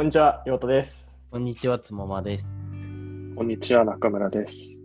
[0.00, 1.20] こんにちは、ようとです。
[1.30, 2.46] こんにちは、つもまです。
[3.36, 4.80] こんにちは、中村です。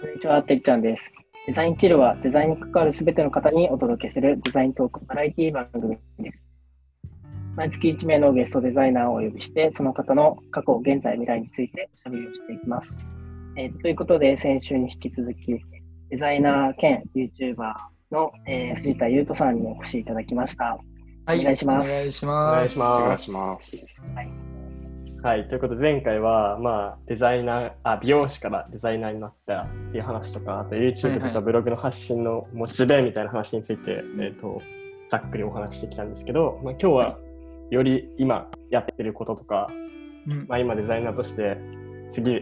[0.00, 1.02] こんにちは、てっちゃんです。
[1.48, 6.38] デザインチルはデザインに関わるすべての方にお届けするデザイントークバラエティ番組です。
[7.56, 12.94] 毎月1名のゲストデザイナーをお呼びして、その方の過去、現在、未来についておしゃべりをしていきます。
[13.56, 15.58] えーということで、先週に引き続き、
[16.10, 17.74] デザイナー兼 YouTuber
[18.12, 20.78] の、えー藤田優斗さんにお越しいただきました。
[21.30, 22.54] はい、お願いしますお願いしおます。
[22.56, 23.02] 願いします。
[23.02, 24.02] お願いします。
[25.22, 34.60] はい、ということで前回は、まあ、デザイナー、あ、美容師からデザイナーになったっていう話とか、あと YouTube とはいはいかブログの発信のモチベみたいな話について、えっ、と、
[35.08, 37.18] ざっくりお話ししてきたんですけど、まあ、今日は
[37.70, 39.68] より今やってることとか、
[40.26, 41.58] うんまあ、今デザイナーとして
[42.10, 42.40] 次、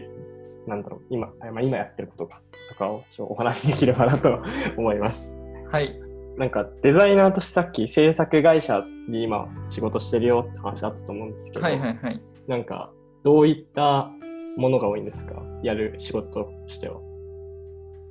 [0.65, 4.39] なんだろう、今、あまあ、今やってることかとかをちょっとお話しできればなと
[4.77, 5.31] 思います。
[5.71, 6.08] はい。
[6.39, 12.21] なんかデザイナーとしてさっき制作会社に今仕事してるよって話あったと思うんですけど、はいはいはい。
[12.47, 12.91] なんか
[13.23, 14.09] どういった
[14.55, 15.43] ものが多いんですか？
[15.61, 17.01] やる仕事としては。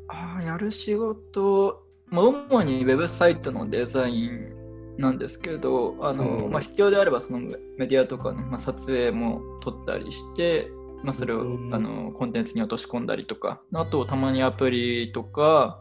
[0.08, 7.40] ああ、やる仕事、まあ、主にウェブサイトのデザインなんですけど、あのうんまあ、必要であればその
[7.78, 10.68] メディアとかの、まあ、撮影も撮ったりして、
[11.02, 15.78] まあ、それを、うんあのコンテンツに落とし込んだりとか、あとたまにアプリとか、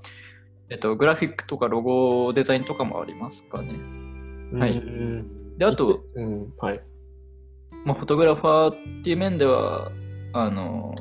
[0.69, 3.73] えっと、グラフィックとかロゴデザインとかもありますかね。
[4.57, 6.81] はいうんで、あと、うん、はい。
[7.83, 9.91] まあ、フォトグラファーっていう面では、
[10.33, 10.93] あの、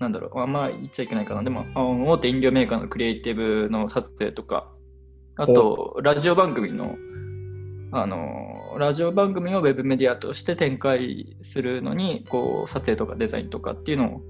[0.00, 1.42] なんだろう、あんま言っちゃいけないかな。
[1.44, 1.64] でも、
[2.10, 4.72] 大手飲料メーカーのクリエイティブの撮影とか、
[5.36, 6.96] あと、ラジオ番組の、
[7.92, 14.20] あの、ラジオ番組をウェブメディアとして展開するのに、こう、撮影とかデザインとかっていうのを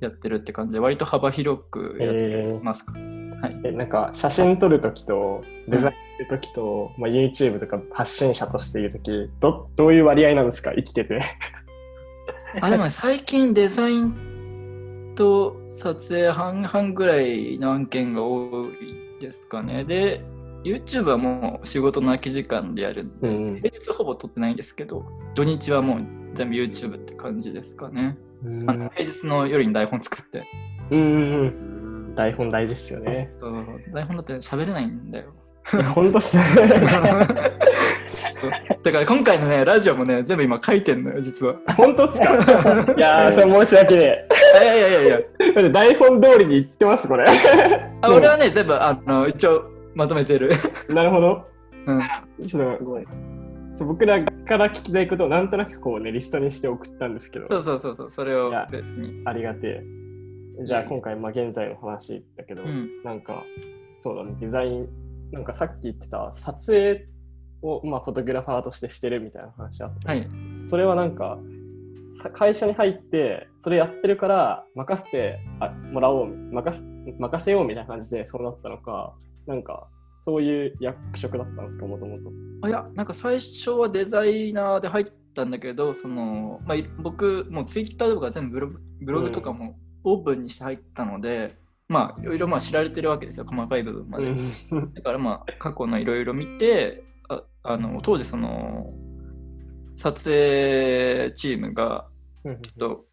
[0.00, 2.92] やってるって感じで、割と幅広くやってえますか？
[2.92, 3.02] はい。
[3.62, 10.72] ー、えなんか写真撮るときとデザインするときと、まあ、YouTube とか発信者としているときどどういう割合なんですか？
[10.74, 11.20] 生きてて。
[12.60, 19.84] あでもね、最近デザインと撮影半々ぐらいの案件が多いですかね。
[19.84, 20.22] で、
[20.64, 26.00] YouTube はもう仕事の空き時間でやるんで、うん平日ほぼ撮ってないんですけど、土日はもう
[26.34, 28.18] 全部 YouTube って感じですかね。
[28.44, 30.42] うんあの平日の夜に台本作って。
[30.90, 31.04] うんう
[31.44, 33.30] ん台本大事ですよね。
[33.40, 33.54] そう
[33.94, 35.32] 台本だって喋れないんだよ。
[35.94, 36.42] 本当っすね。
[38.82, 41.54] だから今回のね、ラジオもね、全部今書いてんのよ、実は。
[41.76, 42.24] 本当っすか？
[42.96, 44.24] いやー、それ申し訳ね
[44.62, 45.08] いやいやいやい
[45.64, 45.70] や。
[45.70, 47.24] 台本通りに言ってます、これ。
[48.02, 49.64] あ俺はね、全部あの一応
[49.94, 50.50] まとめてる。
[50.88, 51.44] なるほど。
[51.86, 52.00] うん。
[52.46, 53.04] ちょっとすごい。
[53.04, 53.14] そう
[53.84, 59.22] 僕らから聞きたいことをなんとなくこうね、リストにして送ったんですけど、そうそうそうそう、それをいやベースに。
[59.24, 59.82] ありがて
[60.60, 60.64] え。
[60.64, 63.02] じゃあ今回、まあ現在の話だけど、うん。
[63.04, 63.44] なんか、
[63.98, 64.88] そうだね、デザイン、
[65.32, 67.06] なんかさっき言ってた撮影
[67.62, 70.12] を、まあ、フォトグラファーとしてしてるみたいな話あった。
[70.12, 70.28] はい。
[70.66, 71.38] それはなんか、
[72.22, 79.14] さ会社に入って、それやってるから任せてあもらおう、任せようみたいな感じでそうなったのか、
[79.46, 79.88] なんか、
[80.20, 82.30] そういう役職だったんですか、もともと。
[82.62, 91.56] あいや、なんか最初はデザイナーで入ったんだけど、その、まあ、い僕、もうツイッターとか全部ブログブログとかもオープンにして入ったので、
[91.88, 94.34] まあ、いろいろまあ知られてるわけですよ、細かい部分まで。
[94.94, 98.92] だからまあ、過去のいろいろ見て、ああの当時、その、
[99.96, 102.06] 撮影チームが
[102.44, 103.06] ちょっと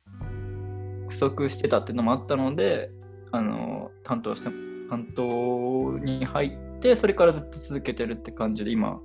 [1.10, 2.92] 不足してたっていうのもあったので、
[3.32, 4.50] あの担当して
[4.90, 9.00] 担当に入ってそれからずっと続けてるって感じで今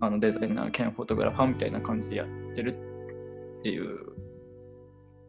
[0.00, 2.76] あのデザイナー兼フォトグラファーみたいな感じでやってる
[3.60, 3.98] っていう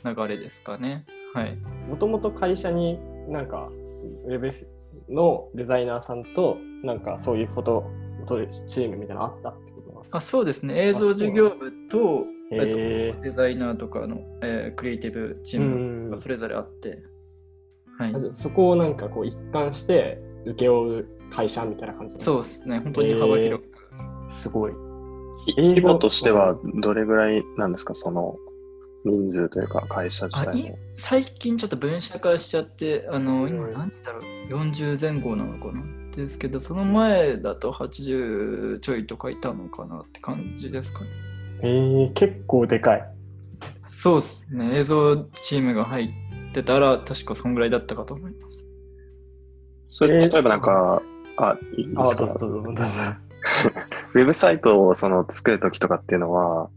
[0.03, 1.06] 流れですかね。
[1.34, 1.58] はい。
[1.90, 3.00] もともと会社に
[3.30, 3.69] なんか、
[4.25, 4.50] ウェブ
[5.09, 7.91] のデザイナーさんと、なんかそういうフォト、
[8.69, 10.18] チームみたいなのあったってことなんですか？
[10.19, 10.88] あそうですね。
[10.88, 17.03] 映像事業部とえっとデザイナーとかの、えークリエイティブチームうんがそれぞれあって。
[17.97, 18.14] はい。
[18.34, 24.74] そこをなんかこう一貫して請け負う会社みたいな感じそうですね本当に幅広く、すごい。
[25.46, 28.35] ひ映像規模としてはどれぐらいなんですか、その
[29.06, 30.78] 人数というか会社自体も。
[30.96, 35.84] 最近ちょっと分社化しちゃって、あの、今うん何だろう、40前後なのかな？
[36.16, 41.09] ですけど、その前だと80ちょいとかいたのかなって感じですかね。
[41.62, 43.14] えー、結構でかい。
[43.90, 48.66] そうですね、映像チームが入ってたら、確かそんぐらいだったかと思います。
[49.85, 51.02] それえー例えばなんか、
[51.37, 52.25] あ、いいであ、すか？
[52.25, 52.84] どうぞどうぞどうぞ。
[54.16, 56.69] ウェブサイトをその作るときとかっていうのは、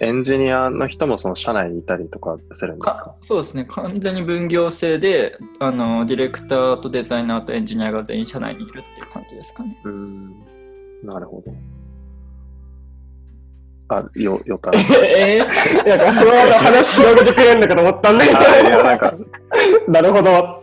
[0.00, 3.14] エンジニアの人もその社内にいたりとかするんですか？
[3.20, 9.80] あそうですね、完全に分業制であの、ディレクターとデザイナーとエンジニアが全員社内にいるっていう感じですかね。
[9.84, 10.34] うーん、
[11.04, 11.52] なるほど。
[13.90, 14.78] あ、よ、よたら。
[14.80, 18.38] えー、なんかその話広げてくれるのかと思ったんだけど。
[18.38, 19.14] あいや、なんか、
[19.88, 20.62] なるほど。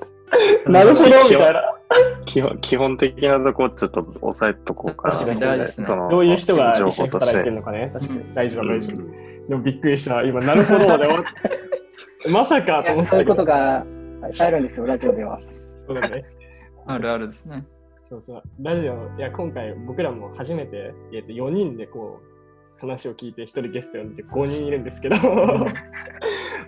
[0.67, 1.74] なるほど、みたいな。
[2.25, 5.13] 基本基本的なとこちょっと押さえとこうかな。
[5.13, 7.49] 確かに大事ですねそのどういう人が情一緒に働い報としてて。
[7.49, 7.91] るのかね。
[7.93, 9.03] 確かに大事だ、うん大事だ。
[9.49, 10.23] でもびっくりした。
[10.23, 12.29] 今、なるほどで終わった。
[12.29, 13.85] まさかいと思ったそういうことが
[14.39, 15.39] あるんですよ、ラジオでは。
[15.87, 16.25] そうだね。
[16.87, 17.63] あるあるですね。
[18.03, 18.43] そうそう。
[18.61, 25.15] ラジオ、いや、今回僕らも初めて、えっと4人でこう、話を聞いて、1人ゲスト呼んで5人いるんですけど、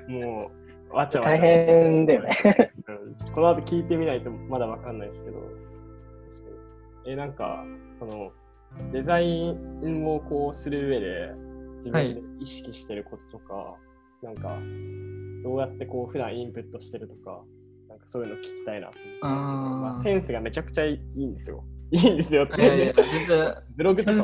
[0.07, 0.51] も
[0.91, 2.71] う、わちゃわちゃ大変だよね。
[3.19, 5.37] うんちょっとこの後聞いてみないとまだわかんないですけど。
[7.07, 7.63] え、なんか、
[7.97, 8.31] その、
[8.91, 11.31] デザインをこうする上で、
[11.77, 13.75] 自分で意識してることとか、
[14.21, 14.57] なんか、
[15.43, 17.41] どうやってこう、普段インプットしてるとか、
[17.87, 18.91] なんかそういうの聞きたいな
[19.21, 21.63] あまあ、ーセンスがめちゃくちゃいいんですよ。
[21.91, 22.61] いいんですよって。
[22.61, 22.93] いやいや。
[23.75, 24.23] ブログとか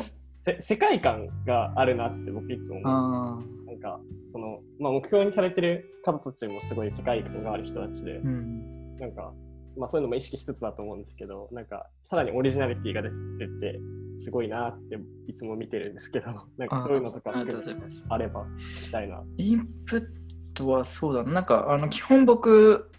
[0.60, 2.82] 世界観があるなって僕いつも思う。
[2.84, 3.98] あなんか、
[4.28, 8.83] その、まあ、目標にされてる方たちもすごい世界観がある人たちで、ーうん。
[8.98, 9.32] なんか、
[9.76, 13.14] まあそういうのも意識しつつだと思うんですけど、なんか、さらにオリジナリティが出て
[13.60, 13.80] て、
[14.18, 14.96] すごいなって
[15.26, 16.26] いつも見てるんですけど、
[16.56, 19.22] なんかそういうのとかあれば聞きたいな。
[19.36, 20.06] インプッ
[20.54, 21.32] トはそうだな。
[21.32, 22.90] なんか、あの基本僕、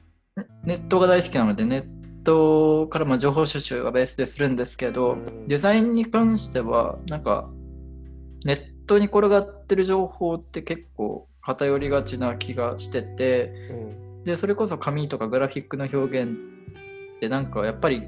[0.64, 7.50] ネットが大好きなので、ネットからまあ情報収集がベースでするんですけど、うんデザインに関しては、なんか、
[8.44, 14.05] ネットに転がってる情報って結構偏りがちな気がしてて、うん。
[14.26, 16.34] で、それこそ紙とかグラフィックの表現
[17.18, 18.08] ってなんかやっぱり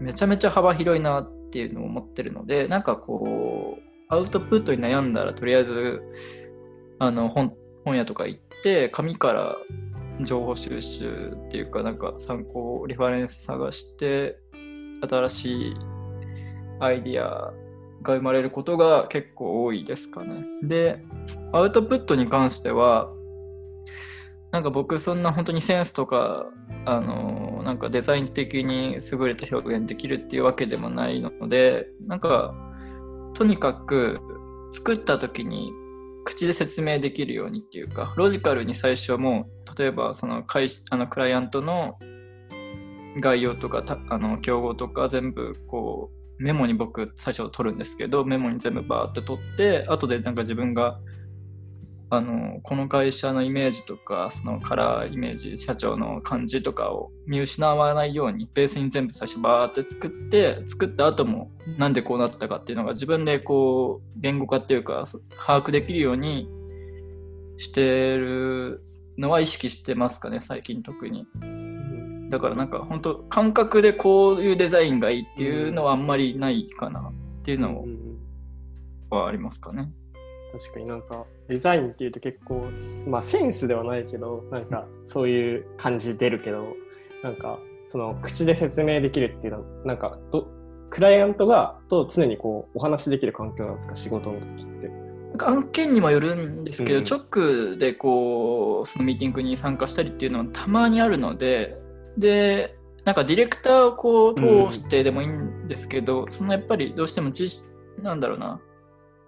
[0.00, 6.00] めちゃめちゃ幅広いなっていうのを思ってるので、なんかこう、アウトプットに悩んだらとりあえず
[6.98, 7.54] あの本
[7.84, 9.56] 本屋とか行って紙から
[10.20, 14.38] 情報収集っていうかなんか参考リファレンス探して
[15.02, 15.76] 新しい
[16.80, 17.52] アイディア
[18.02, 20.44] が生まれることが結構多いですかね。
[20.62, 21.04] で、
[21.52, 23.10] アウトプットに関しては
[24.56, 26.46] なんか僕そんな本当にセンスとか
[26.86, 32.54] あのなんかデザイン的に優れた表現できるっていうわけでもないのでなんか
[33.34, 34.18] とにかく
[34.72, 35.72] 作った時に
[36.24, 39.46] 口で説明できるようにっていうかロジカルに最初も
[39.78, 41.98] 例えばその会あのクライアントの
[43.20, 46.10] 概要とかあの競合とか全部こ
[46.40, 50.98] うメモに僕最初取るんですけどメモに全部バーって取って後でなんか自分が
[52.08, 66.48] あのこの会社のイメージとかそのカラーイメージ社長の感じとかを見失わないようにベースに全部最初バーって作って作った後もなんでこうなったかっていうのが自分でこう言語化っていうかそ把握できるように
[67.58, 68.84] してる
[69.18, 71.26] のは意識してますかね最近特に。
[72.30, 77.12] だからなんか本当感覚でこういうデザインがいいっていうのはあんまりないかなっ
[77.42, 78.16] ていうのうん。
[79.10, 79.88] はありますかね
[80.58, 82.66] 確かになんかデザインっていうと結構、
[83.08, 86.66] まあセンスではないけど、なんかそういう感じ出るけど、
[87.22, 90.48] なんかその口で説明できるっていうのは、なんかど
[90.90, 94.88] クライアントがと常にこうお話しできる環境なんですか、仕事の時って。
[94.88, 101.76] なんか案件にもよるんですけど、うん直でこうそのミーティングに参加したりっていうのはたまにあるので
[102.16, 102.74] で
[103.04, 104.34] なんかディレクターをこう
[104.70, 107.68] 通してでもいいんですけど、そのやっぱりどうしても知識
[108.02, 108.60] なんだろうな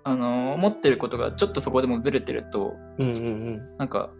[0.08, 3.76] あの思ってることがちょっとそこでもずれてるとうんうんうん。
[3.78, 4.10] なんか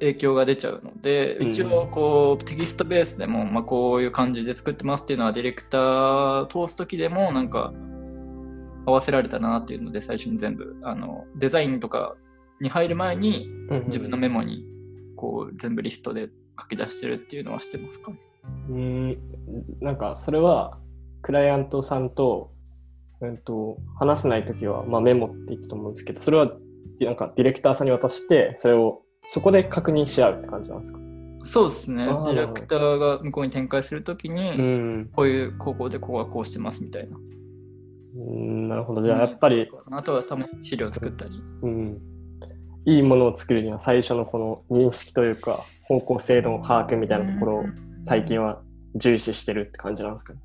[0.00, 7.72] 影響が出ちゃうので、うん一応こうテキストベースでも、まあ、こういう感じで作ってますっていうのはディレクター通す時でもなんか
[8.86, 12.14] 合わせられたなっていうので最初に全部あのデザインとか
[12.60, 13.48] に入る前に
[13.86, 14.64] 自分のメモに
[15.16, 16.28] こう全部リストで
[16.60, 18.10] 書き出してるっていうのはしてますか？
[18.12, 18.18] ね。
[18.70, 19.18] うん
[19.80, 20.78] なんかそれは
[21.22, 22.52] クライアントさんと,、
[23.20, 26.52] うん、と話せないときは、まあ、メモって言ってたと思うんですけどそれは
[27.00, 30.98] なんかディレクターさんに渡してそれをそこで確認し合うって感じなんですか？
[31.44, 32.04] そうですね。
[32.04, 37.16] ディレクターが向こうに展開するときに、うんこういう高校でここはこうしてますみたいな。
[37.16, 41.30] うんなるほどじゃあやっぱり、あとはたまに資料作ったり。
[41.62, 41.98] うん、
[42.84, 47.64] いいものを作るには最初のこの認識というか方向性の把握みたいなところを
[48.04, 48.60] 最近は
[48.96, 50.40] 重視してるって感じなんですかね？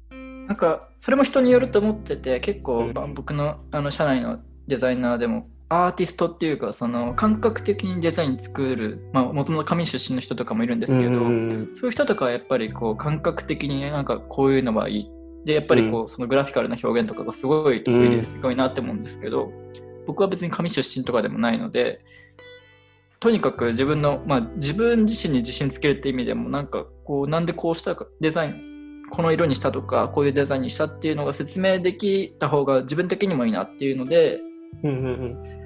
[0.48, 15.12] なんかそれも人によると思ってて結構、僕のあの社内のデザイナーでもアーティストっていうかその感覚的にデザイン作るまあもともと紙出身の人とかもいるんですけど、うんそういう人とかはやっぱりこう感覚的になんかこういうのはいい。
[15.46, 19.52] でやっぱりこう、そのグラフィカルな表現とかがすごい得意ですごいなって思うんですけど、
[20.06, 22.02] 僕は別に紙出身とかでもないので
[23.20, 28.73] とにかく自分の、まあ、自分自身に自信つけるって意味でもなんかこうなんでこうしたかデザイン
[29.10, 34.40] この色にしたとかこういうデザインにしたっていうのが説明できた方が自分的にもいいなっていうので
[34.84, 35.64] うんうん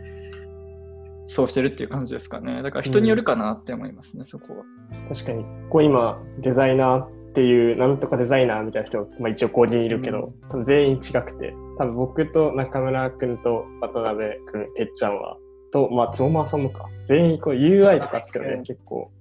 [1.28, 2.64] そうしてるっていう感じですかね。
[2.64, 4.64] だから人によるかなって思いますね、そこは。
[5.10, 15.38] 確かに、ここ今、デザイナーっていう、なんとかデザイナーみたいな人、まあ、一応個人いるけど、多分全員違くて、多分僕と中村君と渡辺君、てっちゃんは、
[15.72, 16.86] と、まあ、つもまさんもか。
[17.08, 19.12] 全員こう UI とかですよねうん、結構。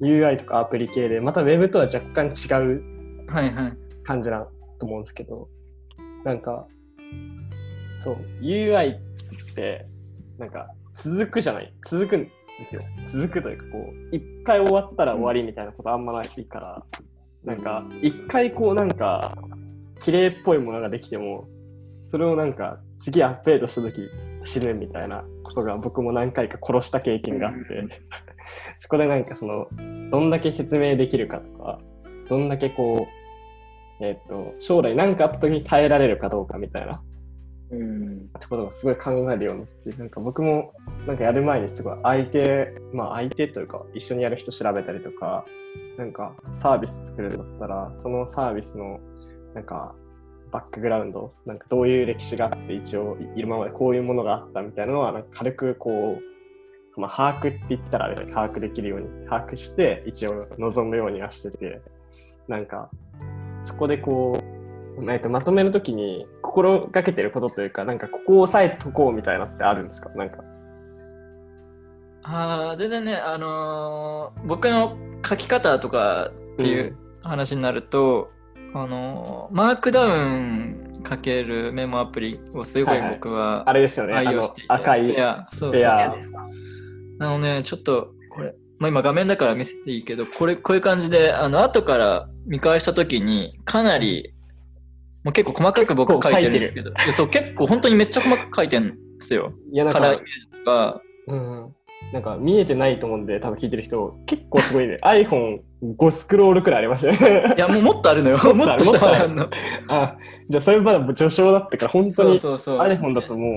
[0.00, 2.91] UI とかアプリ系で、また Web とは若干違う。
[4.04, 4.40] 感じだ
[4.78, 5.48] と思うんですけど、
[6.24, 6.66] なんか、
[8.00, 9.86] そう、UI って、
[10.38, 11.72] なんか、続くじゃない？
[11.88, 12.30] 続くんで
[12.68, 12.82] すよ。
[13.06, 13.78] 続くというか、こ
[14.12, 16.84] う、一回終わったら終わりみたいなことあんまないから、
[17.44, 19.36] なんか、一回こう、なんか、
[20.00, 21.48] 綺麗っぽいものができても、
[22.08, 24.08] それをなんか、次アップデートした時
[24.44, 27.60] 死ぬみたいなことが僕も何回か殺した経験があって、
[28.78, 29.66] そこでなんかその、
[30.10, 31.80] どんだけ説明できるかとか、
[32.28, 33.21] どんだけこう、
[34.02, 37.00] えっ、と、将来何かあった時に耐えられるかどうかみたいな
[37.72, 38.30] うん。
[38.36, 40.72] ってことがすごい考えるようになって、なんか僕も
[41.06, 45.46] なんかやる前にすごい相手、まあ相手というか一緒にやる人調べたりとか、
[45.96, 49.00] なんかサービス作るんだったら、そのサービスの
[49.54, 49.94] なんか
[50.50, 56.18] バックグラウンド、なんかどういう歴史があって一応今までこういうものがあったみたいなのはなんか軽くこ
[56.96, 61.80] う、まあ把握って言ったらあれだけど把握できるように把握して一応望むようにはしてて、
[62.48, 62.90] なんか
[63.64, 64.38] そこでこ
[64.98, 70.10] う、なんかまとめるときに心がけてることというか、なんかここを押さえとこうみたいなってあるんですか？
[70.10, 70.38] なんか。
[72.24, 78.30] ああ、全然ね、あのー僕の書き方とかっていう話になると、
[78.74, 84.14] あのーマークダウンかけるメモアプリをすごはいいはい僕はあれですよね。
[84.14, 85.06] あの愛用していて、赤い。
[85.14, 86.32] ベアそうそうベアそう
[87.18, 94.34] あのね、ちょっとこれ、まあ、今画面だから見せていいけど、これ、こういう感じで、あの、後から見返したときに、かなり、
[95.22, 99.52] もう結構細かく僕書いてるんですけど、でそう、結構本当にめっちゃ細かく書いてるんですよ。
[99.72, 101.74] いや、なんかカラーイメー、ジとか、うんうん、
[102.12, 104.98] なんか見えてないと思うんで、多分聞いてる人、結構すごいね。
[105.06, 107.54] iPhone5 スクロールくらいありましたよね。
[107.56, 108.38] いや、もうもっとあるのよ。
[108.38, 109.28] も もっと下ある？
[109.32, 109.48] の。
[109.86, 110.16] あ、
[110.48, 112.78] じゃあそれまだ序章だったから、本当にそうそう。
[112.80, 113.56] iPhone だともう、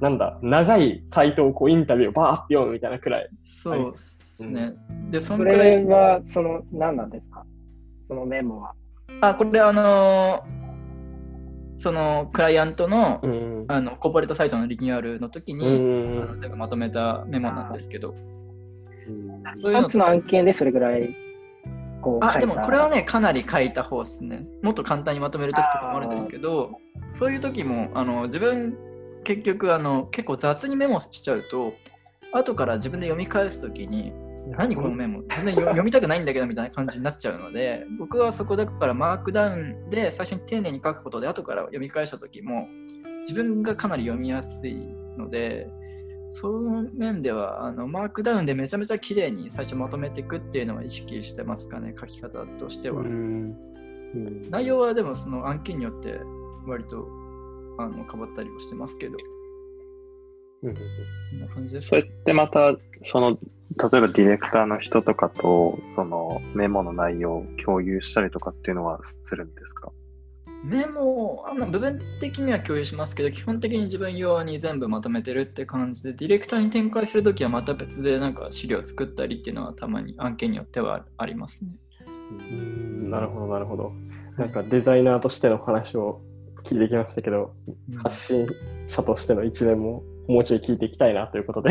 [0.00, 3.28] なんだ、長いサイトをこうインタビューをバーって読むみたいなくらい。
[3.44, 3.92] そう
[4.40, 4.74] ですね。
[5.10, 7.44] で、そそんくらいれは、その、何なんですか？
[8.08, 8.74] そのメモは。
[9.20, 10.60] あ、これあのー
[11.82, 13.64] そのクライアントの,、うん。
[13.68, 18.14] あのコーポレートサイトのリニューアルの時うに、あんの全部まとめたメモなんですけど、
[19.62, 21.16] そういうの一つの案件でそれぐらい、
[22.20, 24.46] あ、でもこれはね、かなり書いた方ですね。
[24.62, 26.72] もっと簡単にまとめる時とかもあるんですけど、
[27.08, 28.76] そういう時も、あの自分、
[29.24, 31.72] 結局あの、結構雑にメモしちゃうと、
[32.34, 34.12] 後から自分で読み返す時に、
[34.56, 35.22] 何このメモ？
[35.28, 42.68] 全然読 読みたくないんだけどみたいな感じになっちゃうので僕はそこだからマークダウンで最初に丁寧に書くことで後から読み返した時も
[43.20, 44.76] 自分がかなり読みやすい
[45.16, 45.68] ので
[46.30, 53.02] その面ではあのマークダウンでめちゃめちゃ綺麗に最初まとめていくっていうのは意識してますかね書き方としては、
[54.48, 56.20] 内容はでもその案件によって
[56.66, 57.08] 割と
[57.78, 59.16] あの変わったりはしてますけど
[60.62, 60.74] うん
[61.30, 61.88] そんな感じです。
[61.88, 69.90] それってまた、その、例えばディレクターの人とかと、そのメモの内容を共有したりとかっていうのはするんですか？
[70.62, 81.78] メモあの部分的には共有しますけど基本的に自分用に全部まとめてるって感じでディレクターに展開するときはまた別でなんか資料作ったりっていうのはたまに案件によってはありますね。
[82.30, 83.10] うん。
[83.10, 83.90] なるほど、なるほど。
[84.36, 86.20] なんかデザイナーとしての話を
[86.64, 87.54] 聞いてきましたけど、
[88.02, 88.46] 発信
[88.86, 91.70] 者としての一面ももうちょい聞いていきたいなということで。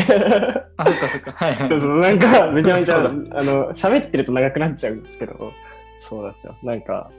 [0.76, 1.32] あ、そっかそっか。
[1.32, 1.68] はいはい。
[1.68, 5.52] そうそう、なんかめちゃめちゃ、あの、喋ってると長くなっちゃうんですけど、
[6.00, 6.56] そうなんですよ。
[6.62, 7.10] なんか、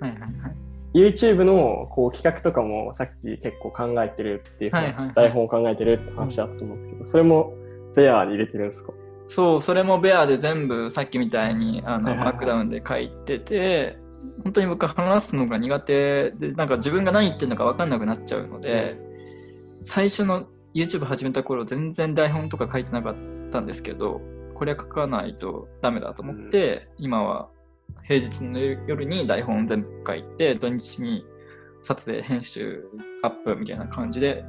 [0.00, 0.30] はいはいはい。
[0.94, 7.52] YouTube のこう企画とかもさっき結構考えてるっていう、はいはいはい台本を考えてるって話だったと思うんですけど、それも
[7.94, 8.92] ベアに入れてるんですか？
[9.26, 13.98] そう、それもベアで全部さっきみたいにあのはいはいはいマークダウンで書いてて、
[14.44, 18.96] 本当に僕話すのが苦手で、なんか自分が何言ってるのか分かんなくなっちゃうので、
[19.82, 23.14] 最初の YouTube 始めた頃全然台本とか書いてなかっ
[23.50, 24.20] たんですけど、
[24.54, 27.48] これは書かないとダメだと思って、今は
[28.06, 31.24] 平日の夜に台本全部書いて、土日に
[31.80, 32.84] 撮影、編集、
[33.22, 34.44] アップみたいな感じで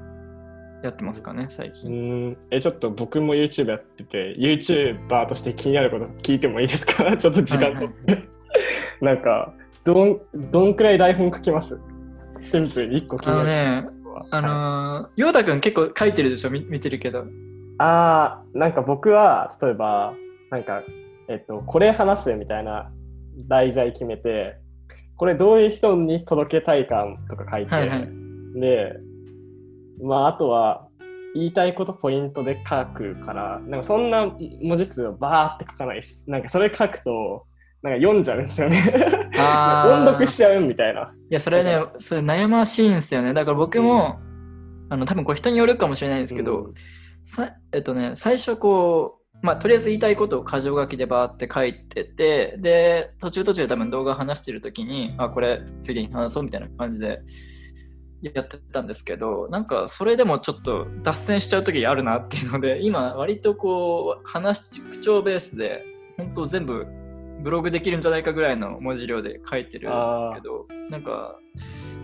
[0.83, 1.89] やってますかね、最う近。
[1.91, 2.37] ーん。
[2.51, 7.15] え、ちょっと僕も YouTube やってて、YouTuber として気になること聞いてもいいですか？
[7.17, 7.85] ちょっと時間と。
[7.85, 8.23] って。
[9.01, 10.19] なんか、どん、
[10.51, 11.79] どんくらい台本書きます？
[12.41, 13.83] シンプルに1個気あになる。
[13.83, 14.25] のね、は。
[14.31, 16.49] あはいのー、ヨータ君結構書いてるでしょ？
[16.49, 17.25] 見見てるけど。
[17.77, 20.13] あーなんか僕は例えば
[20.51, 20.83] なんか、
[21.27, 22.91] えっと、これ話すみたいな
[23.47, 24.57] 題材決めて
[25.15, 28.09] これどういう人に届けたいかとか書いて、はいはい
[28.59, 28.95] で
[30.01, 30.87] まああとは
[31.35, 34.25] 言いたいことポイントで書くから、なんかそんな
[34.63, 36.23] 文字数をバーって書かないです。
[36.27, 37.45] なんかそれ書くと、
[37.81, 38.77] なんか読んじゃうんですよね。
[38.93, 41.13] 音読しちゃうみたいな。
[41.29, 43.33] いや、それね、それ悩ましいんですよね。
[43.33, 44.19] だから僕も、
[44.89, 46.73] あの多分これ人によるかもしれないんですけど、うん
[47.23, 57.21] さえっとね、最初こう、まあ、とりあえず言いたいことを箇条書きでバーって書いてて、で、途中途中多分動画話してる時に、あ、これ次に話そうみたいな感じで
[58.21, 65.83] やってたんですけど、なんかそれでもちょっと脱線しちゃう時あるなっていうので、今割とこう、話、口調ベースで、
[66.17, 66.87] 本当全部
[67.41, 71.39] ブログできるんじゃないかぐらいの文字量で書いてるんですけど、なんか、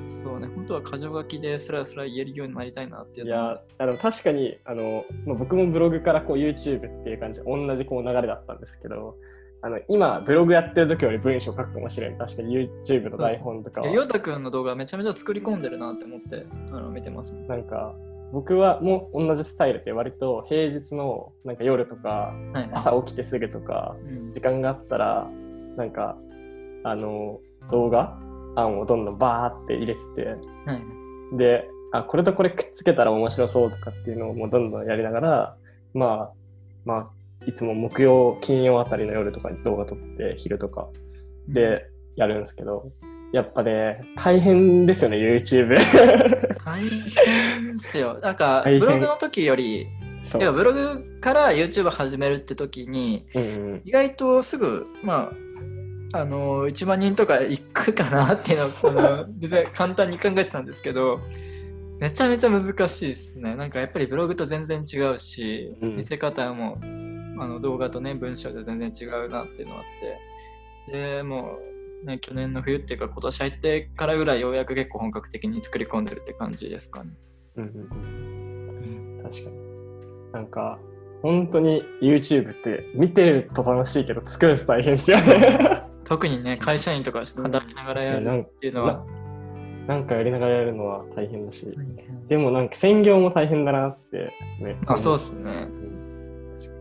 [0.08, 9.18] そうね、本当は箇条書きでスラスラ言えるようになりたいなっていういや、あの確かにあの、まあ、僕もブログからこう YouTube っていう感じで同じこう流れだったんですけど、
[9.62, 12.18] あの今、ブログやってる時より文章書くかもしれん。
[12.18, 13.88] 確かに YouTube の台本とかは。
[13.88, 17.34] いや、りょうたくんの動画めちゃめちゃ作り込んでるなって思ってあの見てます。
[17.34, 17.96] なんか
[18.36, 24.32] 僕はもう同じスタイルで割と平日のなんか夜とかはい、朝起きてすぐとかうん。
[24.34, 25.30] 時間があったら
[25.78, 26.18] なんか
[26.84, 27.40] あの
[27.72, 28.20] 動画
[28.58, 30.36] 案をどんどんバーって入れてては
[30.74, 35.58] いであこれとこれくっつけたら面白そうとかっていうのをもうどんどんやりながら
[35.94, 36.34] まあ
[36.84, 37.10] ま
[37.44, 40.90] あいつも木曜金曜あたりの夜とかに動画撮って昼とか
[41.48, 41.86] で
[42.18, 42.92] やるんですけど
[43.36, 45.76] やっぱね大変ですよね YouTube
[46.64, 48.18] 大変ですよ。
[48.22, 49.88] なんか、ブログの時より、
[50.26, 50.40] そう。
[50.40, 53.82] てかブログから YouTube 始めるって時に、うんうん。
[53.84, 55.32] 意外とすぐ、ま
[56.14, 61.20] あ、あの1万人とか行くかなっていうのを この全然簡単に考えてたんですけど、
[62.00, 63.56] めちゃめちゃ難しいですね。
[63.56, 65.98] なんかやっぱりブログと全然違うし、うん。
[65.98, 66.80] 見せ方も
[67.38, 69.84] あの動画とね、文章で全然違うなっていうのがあっ
[70.88, 71.75] て、でもう、
[72.06, 77.12] ね、去年の冬っていうか今年入ってからぐらいようやく結構本格的に作り込んでるって感じですかね。
[77.58, 80.32] うんうんうん確かに。
[80.34, 80.80] なんか、
[81.22, 85.84] 本当に YouTube って見てると楽しいけど作ると大変ですよね。
[86.06, 89.04] 特にね、会社員とか働きながらやるっていうのは、
[89.88, 91.76] なんかやりながらやるのは大変だし、
[92.28, 94.78] でもなんか専業も大変だなってね。
[94.86, 95.52] あ、そううですね。
[95.52, 96.72] ん確か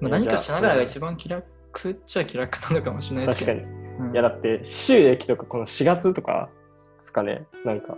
[0.00, 1.46] まあ、何かしながらが一番気楽
[1.90, 3.58] っちゃ気楽なのかもしれないですけど。
[3.58, 3.81] 確かに。
[4.02, 6.48] うんいやだって収益とかこの4月とか
[7.00, 7.96] ですかね、なんか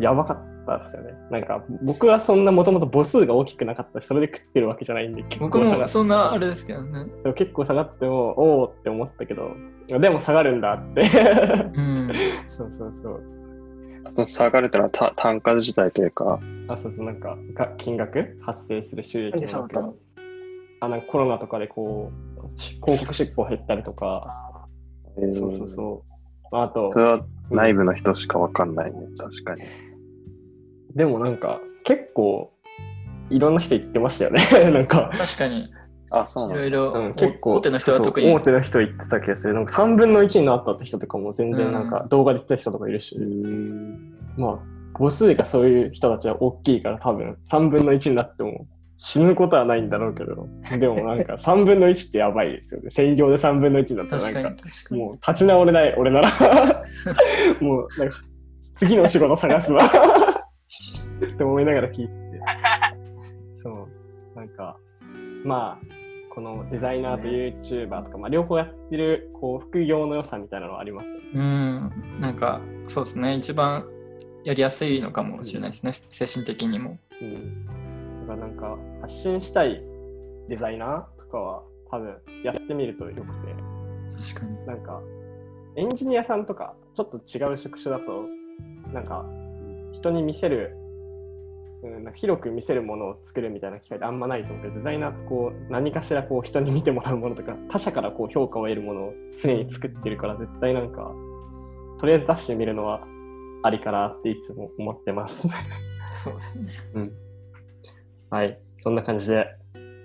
[0.00, 1.12] やばかったですよね。
[1.30, 7.06] なんか僕はそんなもともと母数が大きくなかったし、それで食ってるわけじゃないんで、結僕構下がっもそんなあれですけどね。
[7.22, 9.50] でも結構下がっても、おおって思ったけど、
[9.86, 11.00] でも下がるんだって。
[11.00, 12.12] うん。
[12.50, 13.38] そうそうそう。
[14.10, 19.96] その下がるってのはた単価自体というか、あ、そうそう、なんかが金額発生する収益の額
[20.80, 22.12] あ、なんかコロナとかでこ
[22.54, 24.47] う、し広告出稿減ったりとか、
[25.22, 26.48] えーそうそうそう。
[26.50, 29.62] まああとそ、れは内部の人しかわかんないね、確かに。
[30.94, 32.52] でもなんか結構
[33.30, 34.40] いろんな人言ってましたよね。
[34.70, 35.70] なんか、確かに、
[36.10, 38.32] あ、そうないのろいろ、うん、結構大手の人は特に。
[38.32, 39.54] 大手の人言ってた気がする。
[39.54, 43.18] なんか3分の1になったって人とかも全然なんか動画で言ってた人とかいるし、
[44.36, 44.58] まあ
[44.94, 48.66] 母数がそういう人たちは大きいから多分3分の1になっても
[49.00, 52.90] 死ぬことはないんだろうけど、でもなんか3分の1ってやばいですよね。
[52.90, 55.00] 専業で3分の1だったらなんか確かに。
[55.00, 56.30] もう立ち直れない俺なら
[57.62, 58.18] もうなんか
[58.74, 62.18] 次の仕事探すわって思いながら聞いてて
[63.54, 63.88] そ
[64.34, 64.76] うなんか
[65.44, 65.94] まあ
[66.34, 71.92] このデザイナーと YouTuber とか、まあ、両方やってるこう副業の良さみたいなのはありますうん。
[72.20, 73.34] なんか、そうですね。
[73.34, 73.84] 一番
[74.44, 75.92] やりやすいのかもしれないですね。
[75.92, 76.98] 精神的にも。
[77.20, 77.67] うん
[79.08, 79.82] 発信したい
[80.50, 83.24] デザイナーとかは多分やってみるとよくて
[84.34, 84.66] 確かに。
[84.66, 85.00] なんか、
[85.76, 88.26] エンジニアさんとか、ちょっと違う職種だと、
[88.92, 89.24] なんか、
[89.92, 90.76] 人に見せる、
[91.82, 101.12] うん、なんか広く見せるものを作るみたいな機会ってあんまないと思うけど、デザイナーってこう、何かしらこう、人に見てもらうものとか、他者からこう、評価を得るものを常に作ってるから、絶対なんか、
[102.00, 103.06] とりあえず出してみるのは
[103.62, 105.48] ありかなっていつも思ってます。
[106.22, 106.72] そうですね。
[108.30, 109.46] はい、そんな感じで、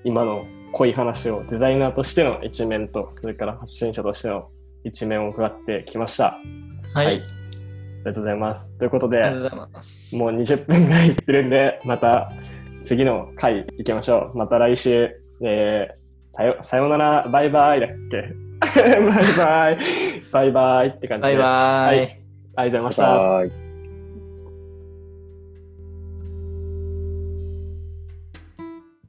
[0.03, 4.49] 今の濃い話をデザイナーとしての一面と、それから発信者としての
[4.83, 6.37] 一面を伺ってきました。
[6.93, 7.05] はい。
[7.05, 7.23] はい
[8.03, 8.69] ありがとうございます。
[8.77, 10.13] ということでありが、とうございます。
[10.15, 12.33] もう20分ぐらいいってるんで、また
[12.83, 14.37] 次の回行きましょう。
[14.37, 15.09] また来週、
[15.41, 18.33] えー、さよさようなら、バイバイだっけ？
[18.83, 19.01] バイ
[19.37, 19.77] バイ、
[20.33, 21.29] バイバイって感じで。
[21.29, 21.97] バイバイ。
[21.97, 22.19] はい
[22.55, 23.21] ありがとうございました。
[23.35, 23.62] はい。